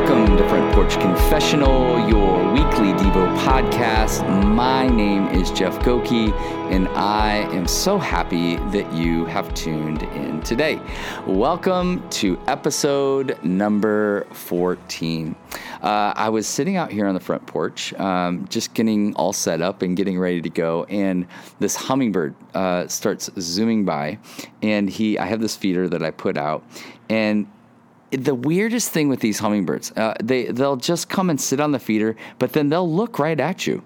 [0.00, 4.26] Welcome to Front Porch Confessional, your weekly Devo podcast.
[4.46, 6.32] My name is Jeff Goki,
[6.72, 10.80] and I am so happy that you have tuned in today.
[11.26, 15.36] Welcome to episode number 14.
[15.82, 19.60] Uh, I was sitting out here on the front porch, um, just getting all set
[19.60, 21.26] up and getting ready to go, and
[21.58, 24.18] this hummingbird uh, starts zooming by,
[24.62, 26.64] and he, I have this feeder that I put out,
[27.10, 27.46] and
[28.10, 31.78] the weirdest thing with these hummingbirds, uh, they they'll just come and sit on the
[31.78, 33.82] feeder, but then they'll look right at you.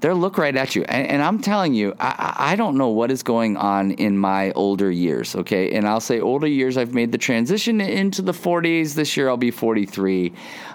[0.00, 3.10] They'll look right at you, and, and I'm telling you, I, I don't know what
[3.10, 5.34] is going on in my older years.
[5.34, 6.76] Okay, and I'll say older years.
[6.76, 8.94] I've made the transition into the 40s.
[8.94, 10.32] This year I'll be 43.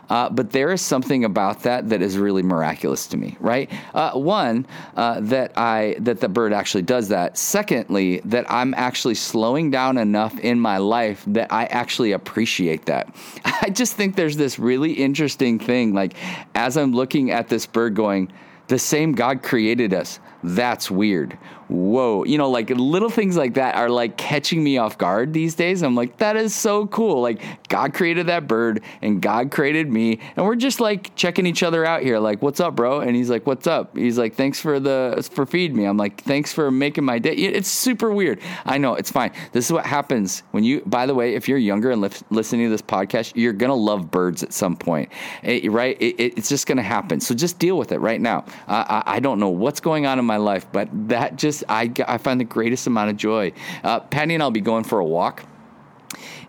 [0.10, 3.72] Uh, but there is something about that that is really miraculous to me, right?
[3.94, 4.66] Uh, one,
[4.98, 7.38] uh, that I that the bird actually does that.
[7.38, 13.16] Secondly, that I'm actually slowing down enough in my life that I actually appreciate that.
[13.46, 15.94] I just think there's this really interesting thing.
[15.94, 16.14] Like
[16.56, 18.32] as I'm looking at this bird, going,
[18.72, 20.22] the same God created us.
[20.44, 21.38] That's weird
[21.72, 25.56] whoa, you know, like little things like that are like catching me off guard these
[25.56, 25.82] days.
[25.82, 27.22] I'm like, that is so cool.
[27.22, 31.64] Like God created that bird and God created me, and we're just like checking each
[31.64, 32.20] other out here.
[32.20, 33.00] Like, what's up, bro?
[33.00, 33.96] And he's like, what's up?
[33.96, 35.86] He's like, thanks for the for feed me.
[35.86, 37.32] I'm like, thanks for making my day.
[37.32, 38.42] It's super weird.
[38.66, 39.32] I know it's fine.
[39.54, 40.82] This is what happens when you.
[40.86, 44.12] By the way, if you're younger and li- listening to this podcast, you're gonna love
[44.12, 45.10] birds at some point,
[45.44, 45.96] it, right?
[46.02, 47.22] It, it, it's just gonna happen.
[47.22, 48.46] So just deal with it right now.
[48.68, 51.92] Uh, I, I don't know what's going on in my life, but that just I,
[52.08, 53.54] I find the greatest amount of joy.
[53.84, 55.46] Uh, Patty and I'll be going for a walk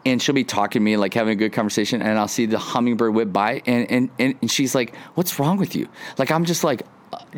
[0.04, 2.58] and she'll be talking to me like having a good conversation and i'll see the
[2.58, 5.88] hummingbird whip by and, and, and she's like what's wrong with you?
[6.18, 6.82] Like i'm just like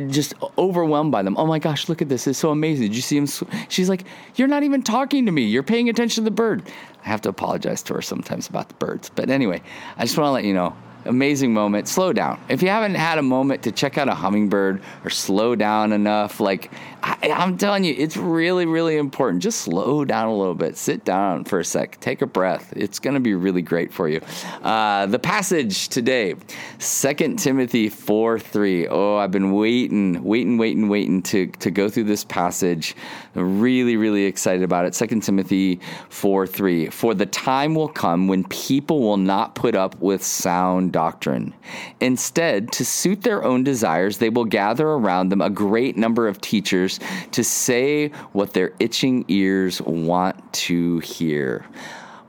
[0.08, 1.36] just overwhelmed by them.
[1.36, 3.26] Oh my gosh look at this it's so amazing did you see him
[3.68, 4.04] she's like
[4.36, 6.70] you're not even talking to me you're paying attention to the bird.
[7.04, 9.62] I have to apologize to her sometimes about the birds but anyway
[9.96, 11.89] i just want to let you know amazing moment.
[11.89, 12.40] Slow down.
[12.48, 16.40] If you haven't had a moment to check out a hummingbird or slow down enough,
[16.40, 16.70] like
[17.02, 19.42] I, am telling you, it's really, really important.
[19.42, 20.77] Just slow down a little bit.
[20.77, 22.01] Sit down for a sec.
[22.01, 22.73] Take a breath.
[22.74, 24.20] It's going to be really great for you.
[24.62, 26.34] Uh, the passage today,
[26.78, 28.89] 2 Timothy 4 3.
[28.89, 32.96] Oh, I've been waiting, waiting, waiting, waiting to, to go through this passage.
[33.34, 34.92] Really, really excited about it.
[34.92, 36.89] 2 Timothy 4 3.
[36.90, 41.55] For the time will come when people will not put up with sound doctrine.
[42.00, 46.40] Instead, to suit their own desires, they will gather around them a great number of
[46.40, 47.00] teachers
[47.33, 51.66] to say what their itching ears want to hear.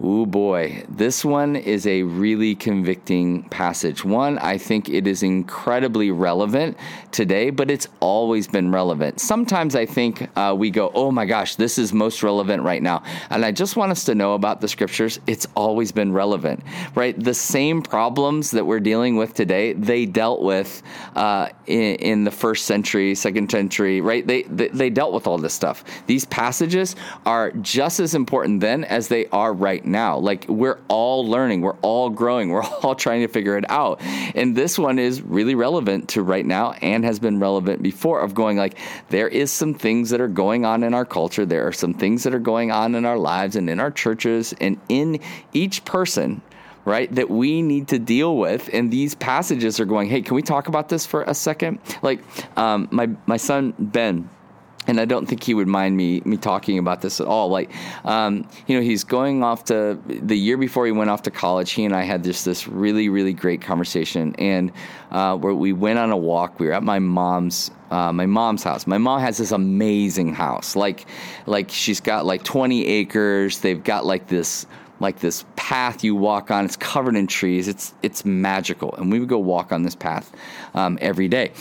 [0.01, 4.03] Oh boy, this one is a really convicting passage.
[4.03, 6.77] One, I think it is incredibly relevant
[7.13, 9.21] today, but it's always been relevant.
[9.21, 13.03] Sometimes I think uh, we go, oh my gosh, this is most relevant right now.
[13.29, 16.61] And I just want us to know about the scriptures, it's always been relevant,
[16.93, 17.17] right?
[17.17, 20.83] The same problems that we're dealing with today, they dealt with
[21.15, 24.27] uh, in, in, the first century, second century, right?
[24.27, 25.85] They, they, they dealt with all this stuff.
[26.05, 30.17] These passages are just as important then as they are right now.
[30.17, 34.01] Like we're all learning, we're all growing, we're all trying to figure it out.
[34.01, 38.33] And this one is really relevant to right now and has been relevant before of
[38.33, 38.77] going like
[39.09, 42.23] there is some things that are going on in our culture, there are some things
[42.23, 45.19] that are going on in our lives and in our churches and in
[45.53, 46.41] each person
[46.85, 50.41] right that we need to deal with and these passages are going hey can we
[50.41, 52.21] talk about this for a second like
[52.57, 54.29] um, my my son ben
[54.87, 57.49] and I don't think he would mind me me talking about this at all.
[57.49, 57.71] Like,
[58.05, 61.71] um, you know, he's going off to the year before he went off to college.
[61.71, 64.71] He and I had just this really really great conversation, and
[65.11, 66.59] uh, where we went on a walk.
[66.59, 68.87] We were at my mom's uh, my mom's house.
[68.87, 70.75] My mom has this amazing house.
[70.75, 71.05] Like,
[71.45, 73.59] like she's got like 20 acres.
[73.59, 74.65] They've got like this
[74.99, 76.65] like this path you walk on.
[76.65, 77.67] It's covered in trees.
[77.67, 80.31] It's it's magical, and we would go walk on this path
[80.73, 81.51] um, every day.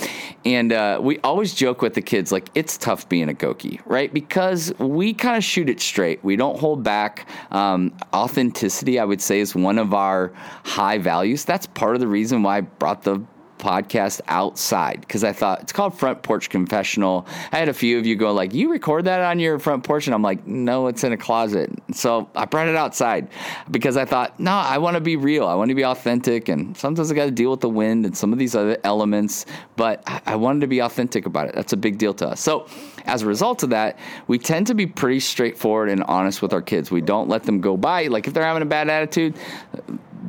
[0.45, 4.13] And uh, we always joke with the kids like it's tough being a Goki, right?
[4.13, 6.23] Because we kind of shoot it straight.
[6.23, 7.29] We don't hold back.
[7.51, 10.33] Um, authenticity, I would say, is one of our
[10.65, 11.45] high values.
[11.45, 13.23] That's part of the reason why I brought the
[13.59, 17.27] podcast outside because I thought it's called Front Porch Confessional.
[17.53, 20.07] I had a few of you go like, "You record that on your front porch?"
[20.07, 23.29] And I'm like, "No, it's in a closet." So I brought it outside
[23.71, 25.47] because I thought, "No, I want to be real.
[25.47, 28.17] I want to be authentic." And sometimes I got to deal with the wind and
[28.17, 29.47] some of these other elements,
[29.77, 31.55] but I wanted to be authentic about it.
[31.55, 32.41] That's a big deal to us.
[32.41, 32.67] So
[33.07, 36.63] as a result of that, we tend to be pretty straightforward and honest with our
[36.63, 36.91] kids.
[36.91, 38.07] We don't let them go by.
[38.07, 39.35] Like if they're having a bad attitude,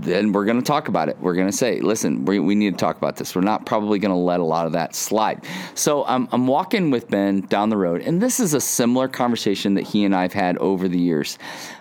[0.05, 1.17] then we're going to talk about it.
[1.19, 3.35] We're going to say, listen, we, we need to talk about this.
[3.35, 5.43] We're not probably going to let a lot of that slide.
[5.73, 9.73] So um, I'm walking with Ben down the road, and this is a similar conversation
[9.73, 11.37] that he and I have had over the years.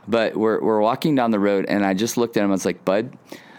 [0.08, 2.50] But we're, we're walking down the road, and I just looked at him.
[2.50, 3.16] I was like, Bud,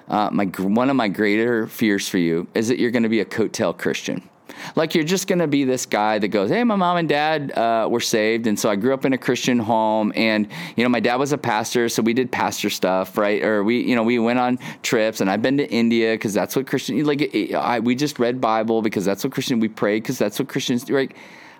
[0.08, 3.22] uh, my one of my greater fears for you is that you're going to be
[3.22, 4.28] a coattail Christian.
[4.76, 7.52] Like you're just going to be this guy that goes, "Hey, my mom and dad
[7.58, 10.90] uh, were saved, and so I grew up in a Christian home, and you know
[10.90, 13.44] my dad was a pastor, so we did pastor stuff, right?
[13.44, 16.56] Or we, you know, we went on trips, and I've been to India because that's
[16.56, 17.34] what Christian like.
[17.54, 19.60] I, we just read Bible because that's what Christian.
[19.60, 21.12] We pray because that's what Christians do, right?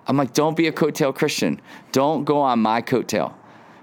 [0.08, 1.60] I'm like, don't be a coattail Christian.
[1.92, 3.34] Don't go on my coattail.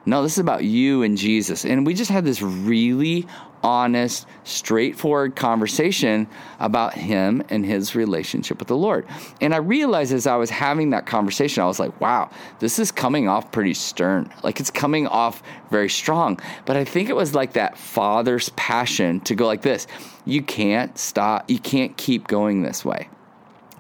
[0.06, 1.66] No, this is about you and Jesus.
[1.66, 3.26] And we just had this really
[3.64, 6.28] honest, straightforward conversation
[6.60, 9.08] about him and his relationship with the Lord.
[9.42, 12.30] And I realized as I was having that conversation, I was like, wow,
[12.60, 14.32] this is coming off pretty stern.
[14.44, 16.40] Like it's coming off very strong.
[16.66, 19.88] But I think it was like that father's passion to go like this
[20.26, 23.10] you can't stop, you can't keep going this way.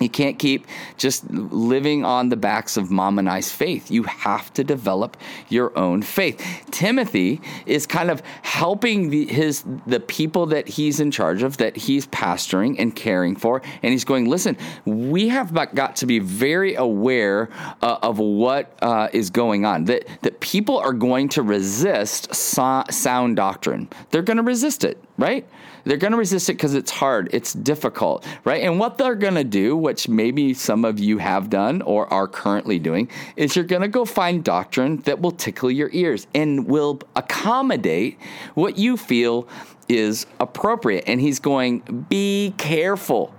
[0.03, 0.67] You can't keep
[0.97, 3.89] just living on the backs of mom and I's faith.
[3.89, 5.17] You have to develop
[5.49, 6.39] your own faith.
[6.71, 11.75] Timothy is kind of helping the, his the people that he's in charge of, that
[11.75, 16.75] he's pastoring and caring for, and he's going, listen, we have got to be very
[16.75, 17.49] aware
[17.81, 19.85] uh, of what uh, is going on.
[19.85, 23.89] That that people are going to resist so- sound doctrine.
[24.09, 25.47] They're going to resist it, right?
[25.83, 28.63] They're going to resist it because it's hard, it's difficult, right?
[28.63, 32.27] And what they're going to do, which maybe some of you have done or are
[32.27, 36.67] currently doing, is you're going to go find doctrine that will tickle your ears and
[36.67, 38.17] will accommodate
[38.55, 39.47] what you feel
[39.89, 41.03] is appropriate.
[41.07, 43.33] And he's going, be careful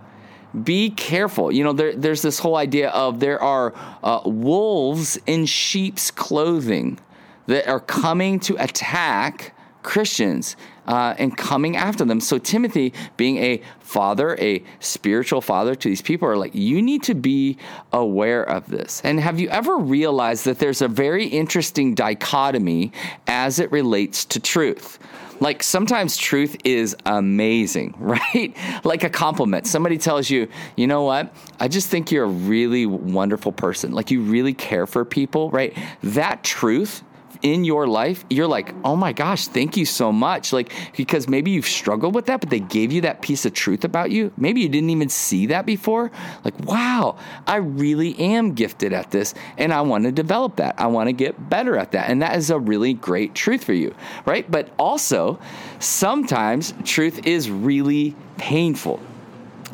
[0.63, 1.51] be careful.
[1.51, 3.75] You know, there, there's this whole idea of there are
[4.05, 7.01] uh, wolves in sheep's clothing
[7.47, 12.21] that are coming to attack Christians uh, and coming after them.
[12.21, 17.03] So, Timothy, being a father, a spiritual father to these people, are like, you need
[17.05, 17.59] to be
[17.93, 19.01] aware of this.
[19.05, 22.93] And have you ever realized that there's a very interesting dichotomy
[23.27, 24.99] as it relates to truth?
[25.41, 28.57] Like sometimes truth is amazing, right?
[28.85, 29.67] Like a compliment.
[29.67, 31.35] Somebody tells you, you know what?
[31.61, 33.93] I just think you're a really wonderful person.
[33.93, 35.77] Like you really care for people, right?
[36.03, 37.03] That truth
[37.45, 40.51] in your life, you're like, oh my gosh, thank you so much.
[40.51, 43.85] Like, because maybe you've struggled with that, but they gave you that piece of truth
[43.85, 44.33] about you.
[44.39, 46.11] Maybe you didn't even see that before.
[46.43, 50.75] Like, wow, I really am gifted at this and I want to develop that.
[50.79, 52.09] I want to get better at that.
[52.09, 53.95] And that is a really great truth for you,
[54.25, 54.51] right?
[54.51, 55.39] But also,
[55.81, 59.01] sometimes truth is really painful,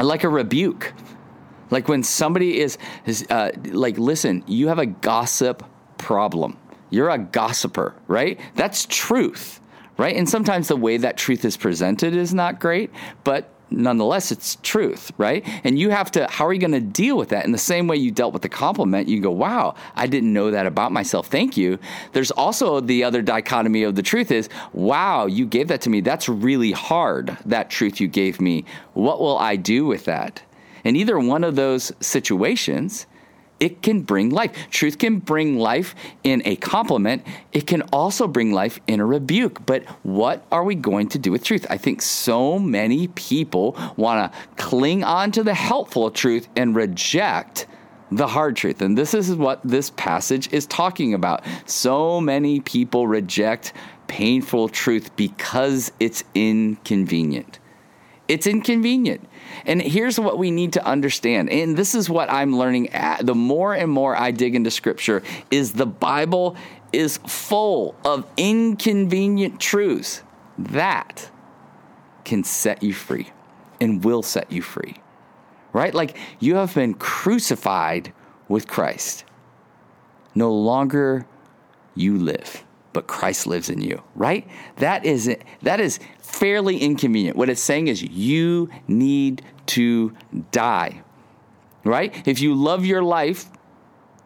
[0.01, 0.93] like a rebuke.
[1.71, 5.63] Like when somebody is, is uh, like, listen, you have a gossip
[5.99, 6.59] problem
[6.91, 8.39] you're a gossiper, right?
[8.55, 9.61] That's truth,
[9.97, 10.17] right?
[10.17, 12.91] And sometimes the way that truth is presented is not great,
[13.25, 15.47] but nonetheless it's truth right?
[15.65, 17.45] And you have to how are you going to deal with that?
[17.45, 20.51] In the same way you dealt with the compliment you go wow i didn't know
[20.51, 21.29] that about myself.
[21.29, 21.79] Thank you.
[22.13, 26.01] There's also the other dichotomy of the truth is wow you gave that to me.
[26.01, 28.65] That's really hard that truth you gave me.
[28.95, 30.43] What will i do with that?
[30.83, 33.07] In either one of those situations
[33.61, 34.53] it can bring life.
[34.71, 37.25] Truth can bring life in a compliment.
[37.53, 39.65] It can also bring life in a rebuke.
[39.67, 41.67] But what are we going to do with truth?
[41.71, 47.67] I think so many people want to cling on to the helpful truth and reject
[48.11, 48.83] the hard truth.
[48.83, 51.45] And this is what this passage is talking about.
[51.67, 53.73] So many people reject
[54.09, 57.61] painful truth because it's inconvenient.
[58.31, 59.29] It's inconvenient.
[59.67, 61.51] And here's what we need to understand.
[61.51, 62.91] And this is what I'm learning
[63.23, 66.55] the more and more I dig into scripture is the Bible
[66.93, 70.23] is full of inconvenient truths
[70.59, 71.29] that
[72.25, 73.31] can set you free
[73.81, 74.95] and will set you free.
[75.73, 75.93] Right?
[75.93, 78.13] Like you have been crucified
[78.47, 79.25] with Christ.
[80.37, 81.27] No longer
[81.97, 84.47] you live, but Christ lives in you, right?
[84.77, 87.37] That is that is fairly inconvenient.
[87.37, 90.13] What it's saying is you need to
[90.51, 91.03] die,
[91.85, 92.27] right?
[92.27, 93.47] If you love your life,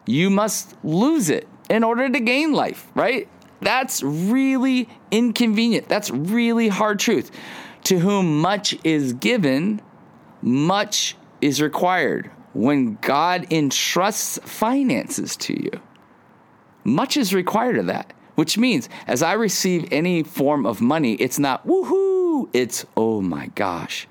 [0.05, 3.27] you must lose it in order to gain life, right?
[3.61, 5.87] That's really inconvenient.
[5.87, 7.31] That's really hard truth.
[7.85, 9.81] To whom much is given,
[10.41, 12.31] much is required.
[12.53, 15.81] When God entrusts finances to you,
[16.83, 21.39] much is required of that which means as I receive any form of money, it's
[21.39, 24.07] not woohoo, it's oh my gosh,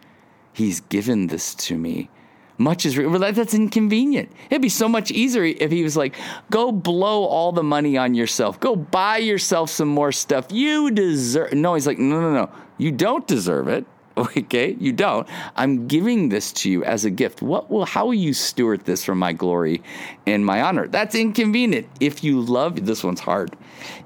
[0.53, 2.11] he's given this to me.
[2.57, 4.31] Much is well, that's inconvenient.
[4.49, 6.15] It'd be so much easier if he was like,
[6.51, 8.61] "Go blow all the money on yourself.
[8.61, 10.47] Go buy yourself some more stuff.
[10.51, 12.51] You deserve." No, he's like, "No, no, no.
[12.79, 13.87] You don't deserve it.
[14.37, 15.27] Okay, you don't.
[15.57, 17.43] I'm giving this to you as a gift.
[17.43, 19.83] What will how will you steward this for my glory
[20.27, 20.87] and my honor?
[20.87, 21.89] That's inconvenient.
[22.01, 23.57] If you love this one's hard.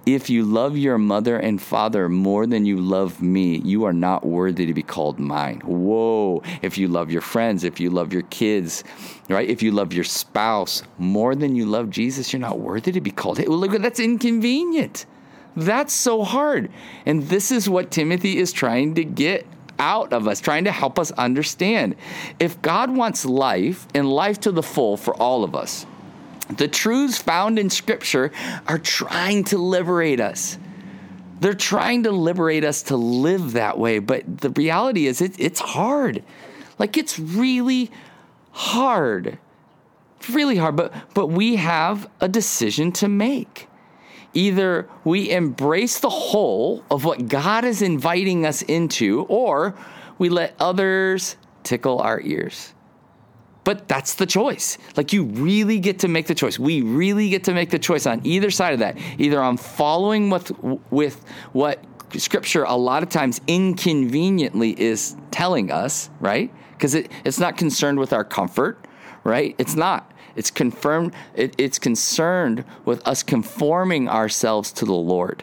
[0.07, 4.25] If you love your mother and father more than you love me, you are not
[4.25, 5.61] worthy to be called mine.
[5.61, 6.43] Whoa.
[6.62, 8.85] If you love your friends, if you love your kids,
[9.29, 9.49] right?
[9.49, 13.11] If you love your spouse more than you love Jesus, you're not worthy to be
[13.11, 13.38] called.
[13.38, 15.05] Hey, look, that's inconvenient.
[15.55, 16.71] That's so hard.
[17.05, 19.47] And this is what Timothy is trying to get
[19.78, 21.97] out of us, trying to help us understand.
[22.38, 25.87] If God wants life and life to the full for all of us,
[26.49, 28.32] the truths found in Scripture
[28.66, 30.58] are trying to liberate us.
[31.40, 35.61] They're trying to liberate us to live that way, but the reality is it, it's
[35.61, 36.25] hard.
[36.78, 37.90] Like it's really
[38.52, 39.38] hard.
[40.32, 43.68] Really hard, but but we have a decision to make.
[44.35, 49.75] Either we embrace the whole of what God is inviting us into, or
[50.18, 52.75] we let others tickle our ears.
[53.64, 54.78] But that's the choice.
[54.97, 56.58] Like you really get to make the choice.
[56.58, 58.97] We really get to make the choice on either side of that.
[59.18, 60.52] Either I'm following with
[60.90, 61.85] with what
[62.16, 66.50] scripture a lot of times inconveniently is telling us, right?
[66.73, 68.87] Because it, it's not concerned with our comfort,
[69.25, 69.54] right?
[69.58, 70.11] It's not.
[70.38, 75.42] It's confirmed, it, it's concerned with us conforming ourselves to the Lord.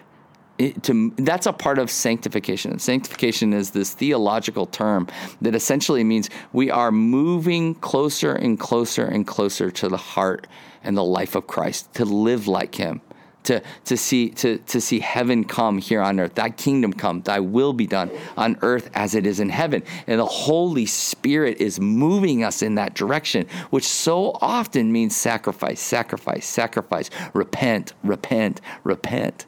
[0.57, 2.79] It, to, that's a part of sanctification.
[2.79, 5.07] Sanctification is this theological term
[5.41, 10.47] that essentially means we are moving closer and closer and closer to the heart
[10.81, 13.01] and the life of Christ, to live like Him
[13.45, 17.39] to, to, see, to, to see heaven come here on earth, thy kingdom come, thy
[17.39, 19.83] will be done on earth as it is in heaven.
[20.07, 25.79] And the Holy Spirit is moving us in that direction, which so often means sacrifice,
[25.79, 29.45] sacrifice, sacrifice, repent, repent, repent.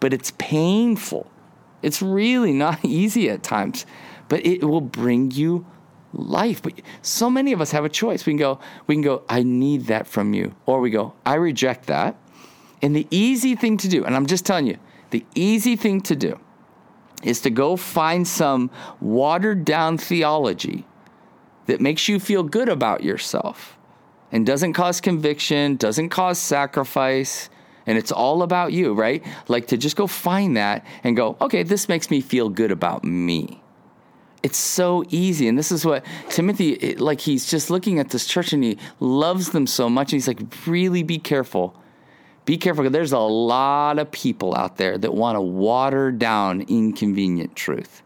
[0.00, 1.30] But it's painful.
[1.82, 3.86] It's really not easy at times,
[4.28, 5.66] but it will bring you
[6.12, 6.62] life.
[6.62, 8.26] But so many of us have a choice.
[8.26, 10.54] We can go, we can go, I need that from you.
[10.66, 12.16] Or we go, I reject that.
[12.82, 14.78] And the easy thing to do, and I'm just telling you,
[15.10, 16.38] the easy thing to do
[17.22, 18.70] is to go find some
[19.00, 20.86] watered down theology
[21.66, 23.76] that makes you feel good about yourself
[24.30, 27.50] and doesn't cause conviction, doesn't cause sacrifice,
[27.86, 29.24] and it's all about you, right?
[29.48, 33.02] Like to just go find that and go, okay, this makes me feel good about
[33.02, 33.62] me.
[34.42, 35.48] It's so easy.
[35.48, 39.50] And this is what Timothy, like, he's just looking at this church and he loves
[39.50, 40.12] them so much.
[40.12, 41.74] And he's like, really be careful
[42.48, 47.54] be careful there's a lot of people out there that want to water down inconvenient
[47.54, 48.02] truth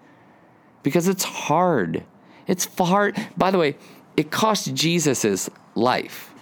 [0.82, 2.02] because it's hard.
[2.48, 3.16] It's hard.
[3.36, 3.76] By the way,
[4.16, 6.34] it cost Jesus life,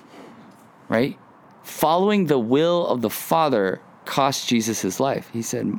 [0.89, 1.19] right?
[1.63, 5.29] Following the will of the Father cost Jesus his life.
[5.31, 5.71] He said,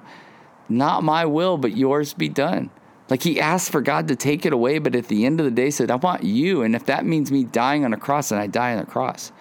[0.70, 2.70] Not my will, but yours be done.
[3.10, 5.52] Like he asked for God to take it away, but at the end of the
[5.52, 6.62] day said, I want you.
[6.62, 9.32] And if that means me dying on a cross, then I die on a cross.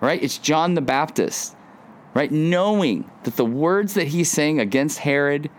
[0.00, 0.22] Right?
[0.22, 1.56] It's John the Baptist
[2.14, 2.30] right?
[2.30, 5.50] Knowing that the words that he's saying against Herod,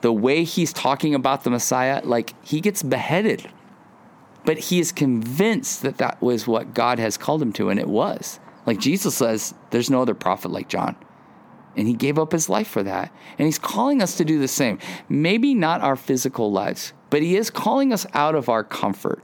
[0.00, 3.50] the way he's talking about the Messiah, like he gets beheaded.
[4.44, 7.88] But he is convinced that that was what God has called him to, and it
[7.88, 8.40] was.
[8.66, 10.96] Like Jesus says, there's no other prophet like John.
[11.76, 13.12] And he gave up his life for that.
[13.38, 14.78] And he's calling us to do the same.
[15.08, 19.22] Maybe not our physical lives, but he is calling us out of our comfort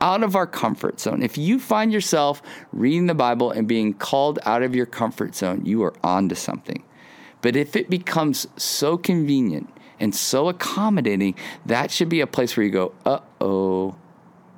[0.00, 1.22] out of our comfort zone.
[1.22, 5.64] If you find yourself reading the Bible and being called out of your comfort zone,
[5.64, 6.82] you are on to something.
[7.42, 11.34] But if it becomes so convenient and so accommodating,
[11.64, 13.96] that should be a place where you go, uh oh.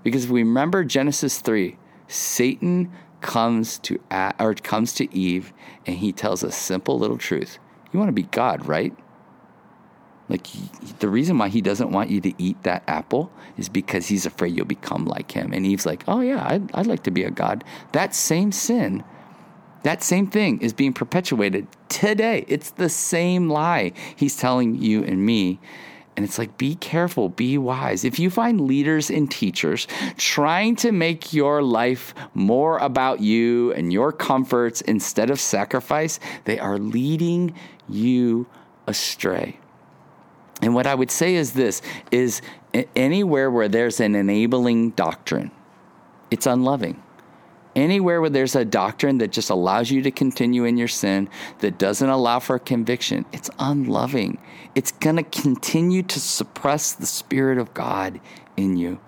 [0.03, 1.77] Because if we remember Genesis 3,
[2.07, 2.91] Satan
[3.21, 4.01] comes to
[4.39, 5.53] or comes to Eve
[5.87, 7.59] and he tells a simple little truth.
[7.93, 8.95] You want to be God, right?
[10.29, 10.69] Like he,
[10.99, 14.57] the reason why he doesn't want you to eat that apple is because he's afraid
[14.57, 15.53] you'll become like him.
[15.53, 17.65] And Eve's like, oh yeah, I'd, I'd like to be a god.
[17.93, 19.05] That same sin,
[19.83, 22.45] that same thing is being perpetuated today.
[22.49, 25.61] It's the same lie he's telling you and me.
[26.17, 28.05] And it's like, be careful, be wise.
[28.05, 33.93] If you find leaders and teachers trying to make your life more about you and
[33.93, 37.55] your comforts instead of sacrifice, they are leading
[37.89, 38.49] you
[38.89, 39.61] astray.
[40.63, 42.43] And what I would say is this is
[42.97, 45.51] anywhere where there's an enabling doctrine,
[46.31, 47.03] it's unloving.
[47.77, 51.29] Anywhere where there's a doctrine that just allows you to continue in your sin,
[51.61, 54.39] that doesn't allow for conviction, it's unloving.
[54.75, 58.21] It's going to continue to suppress the Spirit of God
[58.57, 58.99] in you,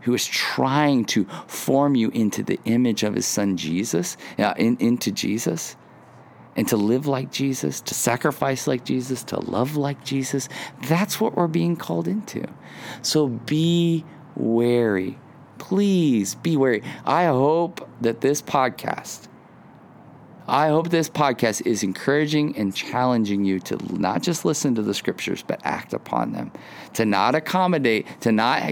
[0.00, 4.76] who is trying to form you into the image of His Son Jesus, uh, in,
[4.78, 5.76] into Jesus
[6.58, 10.48] and to live like Jesus, to sacrifice like Jesus, to love like Jesus.
[10.88, 12.44] That's what we're being called into.
[13.00, 15.20] So be wary.
[15.58, 16.82] Please be wary.
[17.06, 19.28] I hope that this podcast
[20.48, 24.94] I hope this podcast is encouraging and challenging you to not just listen to the
[24.94, 26.50] scriptures, but act upon them.
[26.94, 28.62] To not accommodate, to not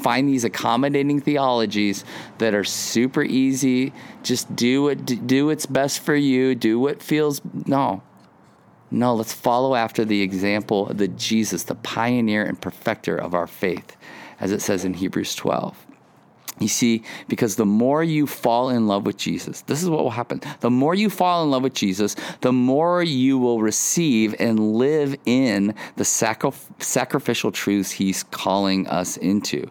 [0.00, 2.04] find these accommodating theologies
[2.38, 3.94] that are super easy.
[4.22, 6.54] Just do what do what's best for you.
[6.54, 8.02] Do what feels no.
[8.90, 13.46] No, let's follow after the example of the Jesus, the pioneer and perfecter of our
[13.46, 13.96] faith,
[14.40, 15.86] as it says in Hebrews 12.
[16.60, 20.10] You see, because the more you fall in love with Jesus, this is what will
[20.10, 20.40] happen.
[20.60, 25.16] The more you fall in love with Jesus, the more you will receive and live
[25.26, 29.68] in the sacri- sacrificial truths he's calling us into.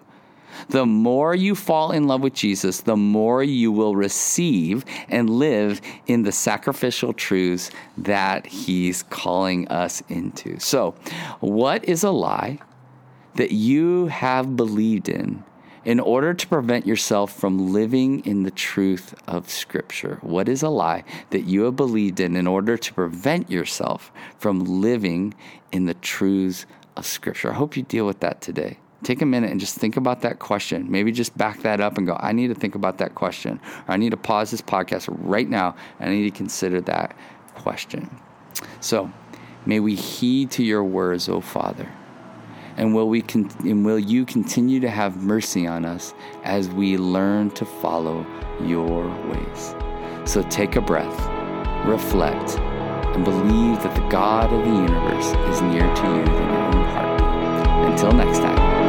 [0.69, 5.81] The more you fall in love with Jesus, the more you will receive and live
[6.07, 10.59] in the sacrificial truths that he's calling us into.
[10.59, 10.95] So,
[11.39, 12.59] what is a lie
[13.35, 15.43] that you have believed in?
[15.85, 20.17] In order to prevent yourself from living in the truth of Scripture?
[20.21, 24.81] What is a lie that you have believed in in order to prevent yourself from
[24.81, 25.33] living
[25.71, 27.51] in the truths of Scripture?
[27.51, 28.77] I hope you deal with that today.
[29.03, 30.89] Take a minute and just think about that question.
[30.89, 33.59] Maybe just back that up and go, I need to think about that question.
[33.87, 37.13] Or I need to pause this podcast right now and I need to consider that
[37.53, 38.09] question.
[38.79, 39.11] So,
[39.65, 41.91] may we heed to your words, O Father.
[42.77, 46.13] And will, we con- and will you continue to have mercy on us
[46.43, 48.25] as we learn to follow
[48.61, 49.75] your ways?
[50.25, 51.19] So take a breath,
[51.85, 52.57] reflect,
[53.15, 56.85] and believe that the God of the universe is near to you than your own
[56.85, 57.21] heart.
[57.91, 58.82] Until next time.